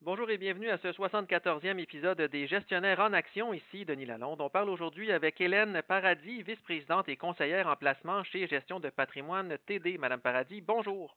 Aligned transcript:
Bonjour 0.00 0.30
et 0.30 0.38
bienvenue 0.38 0.70
à 0.70 0.78
ce 0.78 0.88
74e 0.88 1.76
épisode 1.80 2.20
des 2.22 2.46
Gestionnaires 2.46 3.00
en 3.00 3.12
action. 3.12 3.52
Ici 3.52 3.84
Denis 3.84 4.06
Lalonde. 4.06 4.40
On 4.40 4.48
parle 4.48 4.70
aujourd'hui 4.70 5.10
avec 5.10 5.40
Hélène 5.40 5.82
Paradis, 5.88 6.42
vice-présidente 6.44 7.08
et 7.08 7.16
conseillère 7.16 7.66
en 7.66 7.74
placement 7.74 8.22
chez 8.22 8.46
Gestion 8.46 8.78
de 8.78 8.90
patrimoine 8.90 9.58
TD. 9.66 9.98
Madame 9.98 10.20
Paradis, 10.20 10.60
bonjour. 10.60 11.16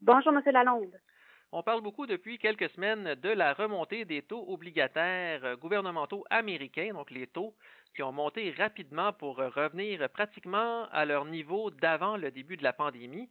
Bonjour, 0.00 0.32
Monsieur 0.32 0.52
Lalonde. 0.52 0.98
On 1.52 1.62
parle 1.62 1.82
beaucoup 1.82 2.06
depuis 2.06 2.38
quelques 2.38 2.70
semaines 2.70 3.14
de 3.14 3.28
la 3.28 3.52
remontée 3.52 4.06
des 4.06 4.22
taux 4.22 4.44
obligataires 4.48 5.58
gouvernementaux 5.58 6.24
américains, 6.30 6.94
donc 6.94 7.10
les 7.10 7.26
taux 7.26 7.54
qui 7.94 8.02
ont 8.02 8.12
monté 8.12 8.54
rapidement 8.56 9.12
pour 9.12 9.36
revenir 9.36 10.08
pratiquement 10.08 10.86
à 10.92 11.04
leur 11.04 11.26
niveau 11.26 11.70
d'avant 11.70 12.16
le 12.16 12.30
début 12.30 12.56
de 12.56 12.64
la 12.64 12.72
pandémie. 12.72 13.28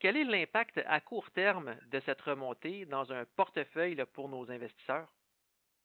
Quel 0.00 0.16
est 0.16 0.24
l'impact 0.24 0.80
à 0.86 1.00
court 1.00 1.28
terme 1.32 1.74
de 1.90 1.98
cette 2.00 2.20
remontée 2.20 2.86
dans 2.86 3.12
un 3.12 3.24
portefeuille 3.36 4.00
pour 4.12 4.28
nos 4.28 4.48
investisseurs? 4.48 5.08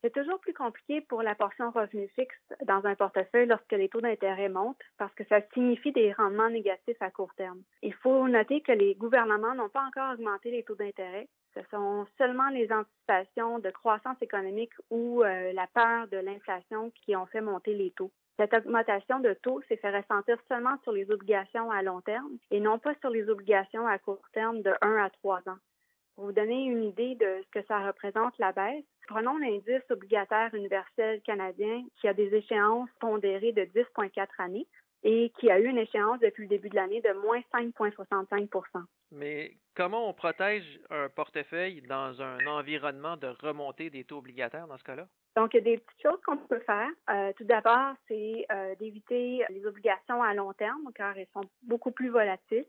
C'est 0.03 0.13
toujours 0.13 0.39
plus 0.39 0.53
compliqué 0.53 1.01
pour 1.01 1.23
la 1.23 1.33
portion 1.33 1.71
revenu 1.71 2.07
fixe 2.09 2.53
dans 2.65 2.85
un 2.85 2.93
portefeuille 2.93 3.47
lorsque 3.47 3.71
les 3.71 3.89
taux 3.89 4.01
d'intérêt 4.01 4.49
montent 4.49 4.83
parce 4.99 5.13
que 5.15 5.23
ça 5.23 5.39
signifie 5.53 5.93
des 5.93 6.13
rendements 6.13 6.49
négatifs 6.49 7.01
à 7.01 7.09
court 7.09 7.33
terme. 7.37 7.63
Il 7.81 7.93
faut 7.95 8.27
noter 8.27 8.61
que 8.61 8.73
les 8.73 8.93
gouvernements 8.95 9.55
n'ont 9.55 9.69
pas 9.69 9.85
encore 9.85 10.13
augmenté 10.13 10.51
les 10.51 10.63
taux 10.63 10.75
d'intérêt. 10.75 11.27
Ce 11.55 11.61
sont 11.69 12.05
seulement 12.17 12.49
les 12.49 12.71
anticipations 12.71 13.59
de 13.59 13.69
croissance 13.69 14.21
économique 14.21 14.73
ou 14.89 15.23
euh, 15.23 15.53
la 15.53 15.67
peur 15.67 16.07
de 16.07 16.17
l'inflation 16.17 16.91
qui 16.91 17.15
ont 17.15 17.27
fait 17.27 17.41
monter 17.41 17.73
les 17.73 17.91
taux. 17.91 18.11
Cette 18.37 18.53
augmentation 18.53 19.19
de 19.19 19.33
taux 19.33 19.61
s'est 19.67 19.77
fait 19.77 19.95
ressentir 19.95 20.37
seulement 20.47 20.77
sur 20.81 20.91
les 20.91 21.11
obligations 21.11 21.69
à 21.69 21.83
long 21.83 22.01
terme 22.01 22.37
et 22.49 22.59
non 22.59 22.79
pas 22.79 22.95
sur 23.01 23.11
les 23.11 23.29
obligations 23.29 23.85
à 23.85 23.99
court 23.99 24.27
terme 24.33 24.61
de 24.63 24.73
1 24.81 24.95
à 25.03 25.09
3 25.11 25.37
ans. 25.47 25.59
Pour 26.15 26.25
vous 26.25 26.31
donner 26.31 26.65
une 26.65 26.83
idée 26.83 27.15
de 27.15 27.43
ce 27.43 27.59
que 27.59 27.65
ça 27.67 27.79
représente 27.85 28.37
la 28.39 28.51
baisse, 28.51 28.85
prenons 29.07 29.37
l'indice 29.37 29.83
obligataire 29.89 30.53
universel 30.53 31.21
canadien 31.21 31.83
qui 31.99 32.07
a 32.07 32.13
des 32.13 32.33
échéances 32.33 32.89
pondérées 32.99 33.51
de 33.51 33.63
10,4 33.63 34.27
années 34.39 34.67
et 35.03 35.31
qui 35.39 35.51
a 35.51 35.59
eu 35.59 35.65
une 35.65 35.77
échéance 35.77 36.19
depuis 36.19 36.43
le 36.43 36.49
début 36.49 36.69
de 36.69 36.75
l'année 36.75 37.01
de 37.01 37.13
moins 37.21 37.41
5,65% 37.53 38.83
Mais 39.11 39.57
comment 39.75 40.09
on 40.09 40.13
protège 40.13 40.79
un 40.89 41.09
portefeuille 41.09 41.81
dans 41.81 42.21
un 42.21 42.45
environnement 42.47 43.17
de 43.17 43.27
remontée 43.27 43.89
des 43.89 44.05
taux 44.05 44.17
obligataires 44.17 44.67
dans 44.67 44.77
ce 44.77 44.83
cas-là? 44.83 45.07
Donc, 45.35 45.53
il 45.53 45.57
y 45.57 45.59
a 45.61 45.63
des 45.63 45.77
petites 45.77 46.01
choses 46.01 46.21
qu'on 46.25 46.37
peut 46.37 46.59
faire. 46.59 46.89
Euh, 47.09 47.33
tout 47.33 47.43
d'abord, 47.43 47.95
c'est 48.07 48.45
euh, 48.51 48.75
d'éviter 48.75 49.43
les 49.49 49.65
obligations 49.65 50.21
à 50.21 50.33
long 50.33 50.53
terme, 50.53 50.89
car 50.93 51.17
elles 51.17 51.27
sont 51.33 51.45
beaucoup 51.63 51.91
plus 51.91 52.09
volatiles. 52.09 52.65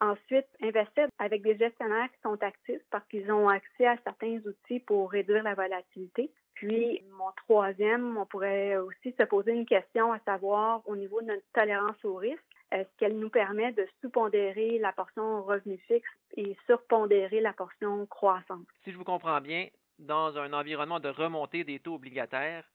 Ensuite, 0.00 0.46
investir 0.62 1.08
avec 1.18 1.42
des 1.42 1.56
gestionnaires 1.56 2.08
qui 2.12 2.20
sont 2.22 2.40
actifs 2.42 2.82
parce 2.90 3.06
qu'ils 3.08 3.30
ont 3.32 3.48
accès 3.48 3.86
à 3.86 3.96
certains 4.04 4.38
outils 4.46 4.80
pour 4.80 5.10
réduire 5.10 5.42
la 5.42 5.54
volatilité. 5.54 6.30
Puis, 6.58 7.00
mon 7.16 7.30
troisième, 7.36 8.16
on 8.18 8.26
pourrait 8.26 8.76
aussi 8.78 9.14
se 9.16 9.22
poser 9.22 9.52
une 9.52 9.64
question 9.64 10.12
à 10.12 10.18
savoir 10.20 10.82
au 10.86 10.96
niveau 10.96 11.20
de 11.20 11.26
notre 11.26 11.46
tolérance 11.54 12.04
au 12.04 12.16
risque, 12.16 12.42
est-ce 12.72 12.88
qu'elle 12.98 13.16
nous 13.16 13.30
permet 13.30 13.70
de 13.72 13.86
sous-pondérer 14.00 14.78
la 14.78 14.92
portion 14.92 15.44
revenu 15.44 15.78
fixe 15.86 16.08
et 16.36 16.56
surpondérer 16.66 17.40
la 17.40 17.52
portion 17.52 18.04
croissance? 18.06 18.66
Si 18.82 18.90
je 18.90 18.96
vous 18.96 19.04
comprends 19.04 19.40
bien, 19.40 19.68
dans 20.00 20.36
un 20.36 20.52
environnement 20.52 20.98
de 20.98 21.08
remontée 21.08 21.62
des 21.62 21.78
taux 21.78 21.94
obligataires, 21.94 22.68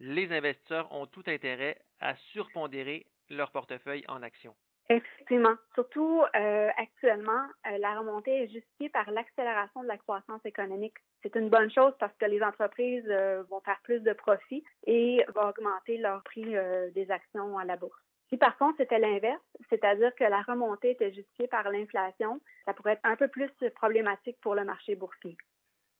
les 0.00 0.32
investisseurs 0.32 0.90
ont 0.92 1.06
tout 1.06 1.22
intérêt 1.28 1.78
à 2.00 2.16
surpondérer 2.32 3.06
leur 3.28 3.52
portefeuille 3.52 4.04
en 4.08 4.24
actions. 4.24 4.56
Effectivement. 4.90 5.54
Surtout 5.74 6.20
euh, 6.34 6.68
actuellement, 6.76 7.46
euh, 7.68 7.78
la 7.78 8.00
remontée 8.00 8.42
est 8.42 8.48
justifiée 8.48 8.88
par 8.88 9.08
l'accélération 9.12 9.84
de 9.84 9.88
la 9.88 9.96
croissance 9.96 10.44
économique. 10.44 10.96
C'est 11.22 11.36
une 11.36 11.48
bonne 11.48 11.70
chose 11.70 11.92
parce 12.00 12.16
que 12.18 12.24
les 12.24 12.42
entreprises 12.42 13.06
euh, 13.08 13.44
vont 13.48 13.60
faire 13.60 13.78
plus 13.84 14.00
de 14.00 14.12
profits 14.12 14.64
et 14.88 15.24
vont 15.32 15.48
augmenter 15.48 15.98
leur 15.98 16.24
prix 16.24 16.56
des 16.94 17.10
actions 17.10 17.56
à 17.56 17.64
la 17.64 17.76
bourse. 17.76 18.00
Si 18.30 18.36
par 18.36 18.58
contre 18.58 18.78
c'était 18.78 18.98
l'inverse, 18.98 19.40
c'est-à-dire 19.68 20.12
que 20.16 20.24
la 20.24 20.42
remontée 20.42 20.90
était 20.90 21.12
justifiée 21.12 21.46
par 21.46 21.70
l'inflation, 21.70 22.40
ça 22.64 22.74
pourrait 22.74 22.94
être 22.94 23.04
un 23.04 23.16
peu 23.16 23.28
plus 23.28 23.50
problématique 23.76 24.38
pour 24.40 24.56
le 24.56 24.64
marché 24.64 24.96
boursier. 24.96 25.36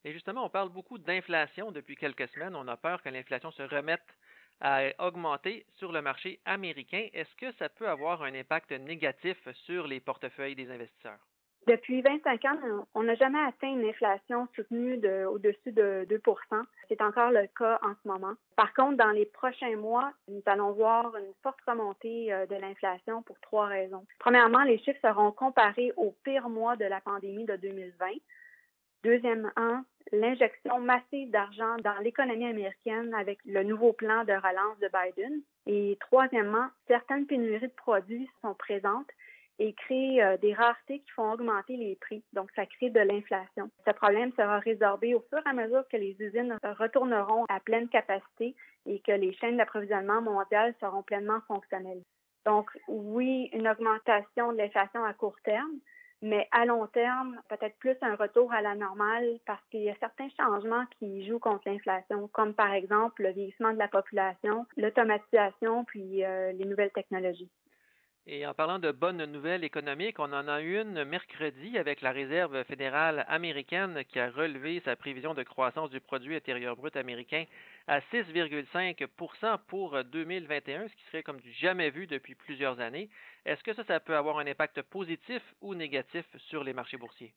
Et 0.05 0.13
justement, 0.13 0.45
on 0.45 0.51
parle 0.51 0.71
beaucoup 0.71 0.99
d'inflation 0.99 1.73
depuis 1.73 1.95
quelques 1.95 2.29
semaines. 2.29 2.57
On 2.57 2.67
a 2.69 2.77
peur 2.77 3.03
que 3.03 3.11
l'inflation 3.11 3.51
se 3.51 3.63
remette 3.63 4.01
à 4.61 4.83
augmenter 4.99 5.65
sur 5.79 5.93
le 5.93 6.03
marché 6.03 6.41
américain. 6.45 7.09
Est-ce 7.13 7.35
que 7.37 7.53
ça 7.59 7.69
peut 7.69 7.89
avoir 7.89 8.23
un 8.23 8.35
impact 8.35 8.73
négatif 8.73 9.37
sur 9.67 9.87
les 9.87 10.01
portefeuilles 10.01 10.55
des 10.55 10.71
investisseurs? 10.71 11.19
Depuis 11.67 12.01
25 12.01 12.45
ans, 12.47 12.87
on 12.95 13.03
n'a 13.03 13.15
jamais 13.17 13.39
atteint 13.39 13.69
une 13.69 13.85
inflation 13.85 14.49
soutenue 14.57 14.97
de, 14.97 15.27
au-dessus 15.27 15.73
de 15.73 16.07
2% 16.09 16.63
C'est 16.89 17.03
encore 17.03 17.31
le 17.31 17.47
cas 17.57 17.79
en 17.83 17.93
ce 18.03 18.09
moment. 18.09 18.33
Par 18.57 18.73
contre, 18.73 18.97
dans 18.97 19.11
les 19.11 19.27
prochains 19.27 19.77
mois, 19.77 20.11
nous 20.29 20.43
allons 20.47 20.73
voir 20.73 21.15
une 21.17 21.33
forte 21.43 21.61
remontée 21.67 22.33
euh, 22.33 22.47
de 22.47 22.57
l'inflation 22.57 23.23
pour 23.23 23.39
trois 23.41 23.67
raisons. 23.67 24.07
Premièrement, 24.19 24.63
les 24.63 24.79
chiffres 24.79 24.99
seront 25.03 25.33
comparés 25.33 25.93
au 25.97 26.15
pire 26.25 26.49
mois 26.49 26.77
de 26.77 26.87
la 26.87 27.01
pandémie 27.03 27.45
de 27.45 27.57
2020. 27.57 28.07
Deuxièmement, 29.03 29.85
l'injection 30.13 30.79
massive 30.79 31.31
d'argent 31.31 31.77
dans 31.83 31.99
l'économie 32.03 32.47
américaine 32.47 33.15
avec 33.15 33.39
le 33.45 33.63
nouveau 33.63 33.93
plan 33.93 34.25
de 34.25 34.33
relance 34.33 34.79
de 34.81 34.91
Biden. 34.93 35.41
Et 35.67 35.97
troisièmement, 36.01 36.67
certaines 36.87 37.27
pénuries 37.27 37.69
de 37.69 37.73
produits 37.75 38.29
sont 38.43 38.55
présentes 38.55 39.11
et 39.59 39.75
créent 39.75 40.23
euh, 40.23 40.37
des 40.39 40.55
raretés 40.55 41.01
qui 41.01 41.11
font 41.11 41.33
augmenter 41.33 41.77
les 41.77 41.95
prix. 41.97 42.25
Donc, 42.33 42.51
ça 42.57 42.65
crée 42.65 42.89
de 42.89 43.01
l'inflation. 43.01 43.71
Ce 43.87 43.93
problème 43.93 44.33
sera 44.33 44.59
résorbé 44.59 45.15
au 45.15 45.21
fur 45.29 45.39
et 45.39 45.49
à 45.49 45.53
mesure 45.53 45.87
que 45.89 45.99
les 45.99 46.17
usines 46.19 46.59
retourneront 46.63 47.45
à 47.49 47.61
pleine 47.61 47.89
capacité 47.89 48.55
et 48.87 49.01
que 49.01 49.13
les 49.13 49.35
chaînes 49.35 49.59
d'approvisionnement 49.59 50.23
mondiales 50.23 50.75
seront 50.81 51.03
pleinement 51.03 51.41
fonctionnelles. 51.47 52.03
Donc, 52.47 52.71
oui, 52.89 53.51
une 53.53 53.69
augmentation 53.69 54.53
de 54.53 54.57
l'inflation 54.57 55.05
à 55.05 55.13
court 55.13 55.37
terme, 55.45 55.79
mais 56.23 56.49
à 56.53 56.65
long 56.67 56.87
terme, 56.87 57.41
peut-être 57.49 57.77
plus 57.79 57.97
un 58.03 58.15
retour 58.15 58.53
à 58.53 58.61
la 58.61 58.75
normale 58.75 59.39
parce 59.47 59.63
qu'il 59.71 59.81
y 59.81 59.91
a 59.91 59.95
certains 60.01 60.29
changements 60.39 60.85
qui 60.99 61.27
jouent 61.27 61.39
contre 61.39 61.63
l'inflation, 61.67 62.29
comme 62.29 62.55
par 62.55 62.73
exemple 62.73 63.23
le 63.23 63.31
vieillissement 63.31 63.73
de 63.73 63.79
la 63.79 63.89
population, 63.89 64.67
l'automatisation, 64.77 65.85
puis 65.85 66.25
euh, 66.25 66.53
les 66.53 66.67
nouvelles 66.67 66.93
technologies. 66.93 67.51
Et 68.27 68.47
en 68.47 68.53
parlant 68.53 68.79
de 68.79 68.93
bonnes 68.93 69.25
nouvelles 69.25 69.65
économiques, 69.65 70.19
on 70.19 70.33
en 70.33 70.47
a 70.47 70.61
une 70.61 71.05
mercredi 71.05 71.79
avec 71.79 72.03
la 72.03 72.13
Réserve 72.13 72.63
fédérale 72.65 73.25
américaine 73.29 74.05
qui 74.05 74.19
a 74.21 74.31
relevé 74.31 74.81
sa 74.81 74.95
prévision 74.95 75.33
de 75.33 75.43
croissance 75.43 75.91
du 75.91 76.01
produit 76.01 76.37
intérieur 76.37 76.77
brut 76.77 76.95
américain 76.97 77.47
à 77.87 78.01
6,5% 78.13 79.59
pour 79.67 80.05
2021, 80.05 80.89
ce 80.89 80.95
qui 80.95 81.05
serait 81.05 81.23
comme 81.23 81.41
du 81.41 81.51
jamais 81.53 81.91
vu 81.91 82.07
depuis 82.07 82.35
plusieurs 82.35 82.79
années. 82.79 83.09
Est-ce 83.47 83.65
que 83.65 83.73
ça, 83.73 83.85
ça 83.85 84.01
peut 84.01 84.17
avoir 84.17 84.39
un 84.39 84.47
impact 84.47 84.83
positif 84.83 85.43
ou 85.63 85.75
négatif 85.75 86.27
sur 86.37 86.63
les 86.63 86.75
marchés 86.75 86.99
boursiers? 86.99 87.33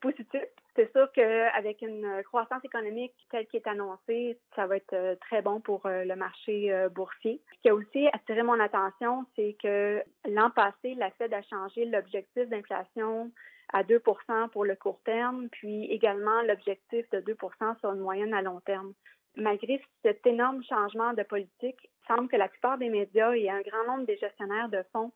Positif. 0.00 0.42
C'est 0.76 0.90
sûr 0.92 1.10
qu'avec 1.12 1.82
une 1.82 2.22
croissance 2.24 2.64
économique 2.64 3.14
telle 3.30 3.46
qui 3.46 3.56
est 3.56 3.66
annoncée, 3.66 4.38
ça 4.56 4.66
va 4.66 4.76
être 4.76 4.92
euh, 4.92 5.14
très 5.20 5.42
bon 5.42 5.60
pour 5.60 5.86
euh, 5.86 6.04
le 6.04 6.16
marché 6.16 6.72
euh, 6.72 6.88
boursier. 6.88 7.40
Ce 7.54 7.60
qui 7.62 7.68
a 7.68 7.74
aussi 7.74 8.08
attiré 8.12 8.42
mon 8.42 8.58
attention, 8.58 9.24
c'est 9.36 9.56
que 9.62 10.02
l'an 10.28 10.50
passé, 10.50 10.94
la 10.96 11.10
Fed 11.12 11.32
a 11.32 11.42
changé 11.42 11.84
l'objectif 11.84 12.48
d'inflation 12.48 13.30
à 13.72 13.82
2% 13.82 14.48
pour 14.50 14.64
le 14.64 14.74
court 14.74 15.00
terme, 15.04 15.48
puis 15.50 15.84
également 15.86 16.42
l'objectif 16.42 17.08
de 17.10 17.20
2% 17.20 17.78
sur 17.80 17.92
une 17.92 18.00
moyenne 18.00 18.34
à 18.34 18.42
long 18.42 18.60
terme. 18.60 18.92
Malgré 19.36 19.80
cet 20.02 20.26
énorme 20.26 20.62
changement 20.64 21.12
de 21.12 21.22
politique, 21.22 21.78
il 21.82 22.06
semble 22.06 22.28
que 22.28 22.36
la 22.36 22.48
plupart 22.48 22.78
des 22.78 22.88
médias 22.88 23.32
et 23.32 23.50
un 23.50 23.62
grand 23.62 23.84
nombre 23.86 24.06
des 24.06 24.16
gestionnaires 24.16 24.68
de 24.68 24.82
fonds 24.92 25.12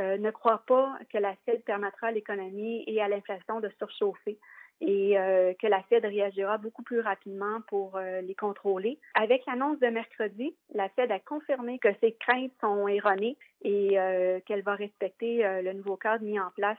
euh, 0.00 0.16
ne 0.18 0.30
croit 0.30 0.62
pas 0.66 0.96
que 1.12 1.18
la 1.18 1.34
Fed 1.44 1.62
permettra 1.64 2.08
à 2.08 2.12
l'économie 2.12 2.84
et 2.86 3.02
à 3.02 3.08
l'inflation 3.08 3.60
de 3.60 3.68
surchauffer 3.78 4.38
et 4.80 5.18
euh, 5.18 5.54
que 5.60 5.66
la 5.66 5.82
Fed 5.82 6.04
réagira 6.04 6.56
beaucoup 6.56 6.84
plus 6.84 7.00
rapidement 7.00 7.60
pour 7.66 7.96
euh, 7.96 8.20
les 8.20 8.36
contrôler. 8.36 9.00
Avec 9.14 9.44
l'annonce 9.46 9.80
de 9.80 9.88
mercredi, 9.88 10.54
la 10.72 10.88
Fed 10.90 11.10
a 11.10 11.18
confirmé 11.18 11.80
que 11.80 11.88
ses 12.00 12.12
craintes 12.12 12.52
sont 12.60 12.86
erronées 12.86 13.36
et 13.62 13.96
qu'elle 14.46 14.62
va 14.62 14.76
respecter 14.76 15.42
le 15.62 15.72
nouveau 15.72 15.96
cadre 15.96 16.24
mis 16.24 16.38
en 16.38 16.50
place 16.52 16.78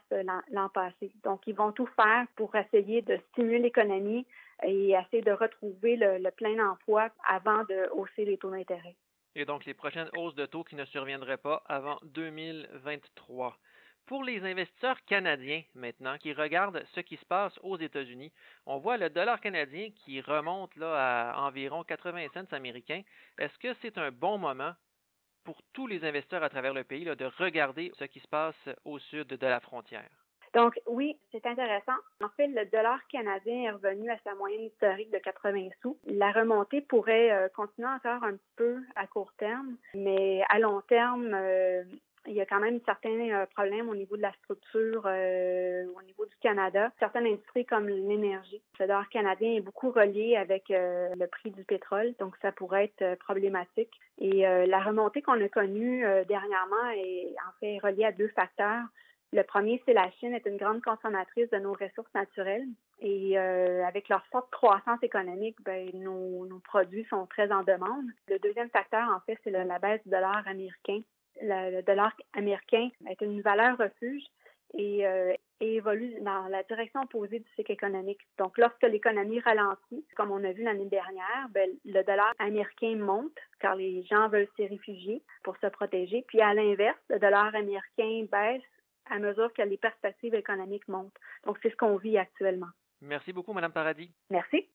l'an 0.50 0.69
passé. 0.69 1.12
Donc, 1.25 1.45
ils 1.45 1.53
vont 1.53 1.73
tout 1.73 1.89
faire 1.97 2.25
pour 2.38 2.55
essayer 2.55 3.01
de 3.01 3.17
stimuler 3.31 3.59
l'économie 3.59 4.25
et 4.63 4.91
essayer 4.91 5.21
de 5.21 5.33
retrouver 5.33 5.97
le 5.97 6.29
plein 6.29 6.71
emploi 6.71 7.09
avant 7.27 7.65
de 7.65 7.89
hausser 7.91 8.23
les 8.23 8.38
taux 8.38 8.50
d'intérêt 8.50 8.95
et 9.39 9.45
donc 9.45 9.63
les 9.63 9.74
prochaines 9.74 10.09
hausses 10.18 10.36
de 10.36 10.45
taux 10.45 10.65
qui 10.65 10.75
ne 10.75 10.83
surviendraient 10.86 11.38
pas 11.38 11.63
avant 11.68 11.97
2023. 12.03 13.57
Pour 14.06 14.24
les 14.24 14.44
investisseurs 14.44 15.01
canadiens 15.06 15.63
maintenant 15.75 16.18
qui 16.18 16.33
regardent 16.33 16.83
ce 16.94 17.00
qui 17.00 17.15
se 17.15 17.25
passe 17.25 17.57
aux 17.63 17.77
États-Unis, 17.77 18.33
on 18.65 18.80
voit 18.80 18.97
le 18.97 19.09
dollar 19.09 19.39
canadien 19.39 19.91
qui 19.91 20.19
remonte 20.19 20.71
à 20.81 21.36
environ 21.38 21.83
80 21.83 22.27
cents 22.33 22.53
américains. 22.53 23.03
Est-ce 23.38 23.57
que 23.59 23.74
c'est 23.81 23.97
un 23.97 24.12
bon 24.12 24.38
moment 24.38 24.74
pour 25.45 25.62
tous 25.71 25.88
les 25.88 26.03
investisseurs 26.03 26.44
à 26.44 26.50
travers 26.50 26.74
le 26.74 26.83
pays 26.83 27.06
de 27.06 27.25
regarder 27.38 27.91
ce 27.97 28.03
qui 28.03 28.19
se 28.19 28.27
passe 28.27 28.69
au 28.83 29.00
sud 29.00 29.27
de 29.27 29.47
la 29.47 29.62
frontière? 29.62 30.09
Donc 30.54 30.80
oui, 30.88 31.18
c'est 31.31 31.46
intéressant. 31.46 31.94
En 32.24 32.30
fait, 32.30 32.48
le 32.48 32.66
dollar 32.66 33.00
canadien 33.07 33.63
est 33.63 33.72
revenu 33.72 34.10
à 34.10 34.18
sa 34.24 34.34
moyenne 34.36 34.63
historique 34.63 35.12
de 35.12 35.19
80 35.19 35.69
sous. 35.81 35.98
La 36.06 36.31
remontée 36.31 36.81
pourrait 36.81 37.31
euh, 37.31 37.48
continuer 37.50 37.88
encore 37.88 38.24
un 38.24 38.38
peu 38.56 38.78
à 38.96 39.07
court 39.07 39.34
terme, 39.38 39.75
mais 39.94 40.42
à 40.50 40.60
long 40.60 40.81
terme, 40.81 41.31
euh, 41.34 41.84
il 42.28 42.34
y 42.34 42.42
a 42.42 42.46
quand 42.46 42.60
même 42.60 42.80
certains 42.86 43.30
euh, 43.30 43.46
problèmes 43.48 43.90
au 43.90 43.96
niveau 43.96 44.18
de 44.18 44.22
la 44.22 44.34
structure 44.44 45.06
au 45.06 46.01
niveau 46.01 46.25
du 46.25 46.36
Canada. 46.42 46.92
Certaines 47.00 47.28
industries 47.28 47.66
comme 47.66 47.88
l'énergie. 47.88 48.62
Le 48.80 48.88
dollar 48.88 49.07
canadien 49.10 49.54
est 49.54 49.62
beaucoup 49.62 49.92
relié 49.92 50.36
avec 50.36 50.66
le 50.69 51.25
prix 51.28 51.51
du 51.51 51.63
pétrole, 51.63 52.13
donc 52.19 52.36
ça 52.42 52.51
pourrait 52.51 52.92
être 52.96 53.19
problématique. 53.19 54.00
Et 54.19 54.42
la 54.42 54.80
remontée 54.80 55.22
qu'on 55.22 55.42
a 55.42 55.50
connue 55.50 56.04
dernièrement 56.28 56.90
est 56.96 57.34
en 57.48 57.51
fait 57.60 57.80
reliée 57.80 58.06
à 58.06 58.12
deux 58.12 58.30
facteurs. 58.30 58.84
Le 59.31 59.43
premier, 59.43 59.81
c'est 59.85 59.93
la 59.93 60.09
Chine 60.11 60.33
est 60.33 60.45
une 60.47 60.57
grande 60.57 60.81
consommatrice 60.81 61.49
de 61.51 61.57
nos 61.57 61.73
ressources 61.73 62.13
naturelles 62.15 62.65
et 62.99 63.37
euh, 63.37 63.85
avec 63.85 64.09
leur 64.09 64.25
forte 64.27 64.49
croissance 64.49 65.01
économique, 65.03 65.55
ben, 65.63 65.89
nos, 65.93 66.45
nos, 66.47 66.59
produits 66.59 67.05
sont 67.09 67.27
très 67.27 67.51
en 67.51 67.63
demande. 67.63 68.05
Le 68.27 68.39
deuxième 68.39 68.69
facteur, 68.69 69.07
en 69.09 69.19
fait, 69.21 69.37
c'est 69.43 69.51
la 69.51 69.79
baisse 69.79 70.01
du 70.03 70.09
dollar 70.09 70.43
américain. 70.47 71.01
Le, 71.41 71.81
dollar 71.81 72.11
américain 72.33 72.89
est 73.07 73.21
une 73.21 73.41
valeur 73.41 73.77
refuge 73.77 74.23
et, 74.77 75.05
euh, 75.05 75.33
évolue 75.61 76.19
dans 76.21 76.47
la 76.47 76.63
direction 76.63 77.01
opposée 77.01 77.39
du 77.39 77.49
cycle 77.55 77.71
économique. 77.71 78.19
Donc, 78.37 78.57
lorsque 78.57 78.83
l'économie 78.83 79.39
ralentit, 79.41 80.05
comme 80.15 80.31
on 80.31 80.43
a 80.43 80.51
vu 80.53 80.63
l'année 80.63 80.89
dernière, 80.89 81.49
ben, 81.51 81.69
le 81.85 82.01
dollar 82.03 82.33
américain 82.39 82.95
monte 82.95 83.37
car 83.59 83.75
les 83.75 84.03
gens 84.03 84.27
veulent 84.29 84.47
s'y 84.55 84.65
réfugier 84.65 85.21
pour 85.43 85.55
se 85.57 85.67
protéger. 85.67 86.23
Puis, 86.27 86.41
à 86.41 86.53
l'inverse, 86.53 86.99
le 87.09 87.19
dollar 87.19 87.53
américain 87.55 88.25
baisse 88.31 88.63
à 89.09 89.19
mesure 89.19 89.51
que 89.53 89.61
les 89.61 89.77
perspectives 89.77 90.35
économiques 90.35 90.88
montent. 90.88 91.17
Donc, 91.45 91.57
c'est 91.61 91.69
ce 91.69 91.75
qu'on 91.75 91.97
vit 91.97 92.17
actuellement. 92.17 92.69
Merci 93.01 93.33
beaucoup, 93.33 93.53
Madame 93.53 93.71
Paradis. 93.71 94.11
Merci. 94.29 94.67